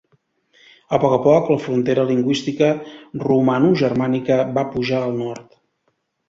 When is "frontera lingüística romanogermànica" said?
1.65-4.39